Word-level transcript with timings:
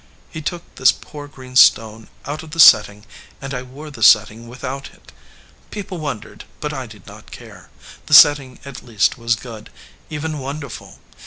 He 0.31 0.41
took 0.41 0.63
this 0.77 0.91
poor 0.91 1.27
green 1.27 1.55
stone 1.55 2.07
out 2.25 2.41
of 2.41 2.49
the 2.49 2.59
setting, 2.59 3.05
and 3.39 3.53
I 3.53 3.61
wore 3.61 3.91
the 3.91 4.01
setting 4.01 4.47
without 4.47 4.89
it. 4.95 5.11
People 5.69 5.99
wondered, 5.99 6.45
but 6.59 6.73
I 6.73 6.87
did 6.87 7.05
not 7.05 7.29
care. 7.29 7.69
The 8.07 8.15
setting 8.15 8.57
at 8.65 8.81
least 8.83 9.19
was 9.19 9.35
good, 9.35 9.69
even 10.09 10.39
wonderful. 10.39 10.97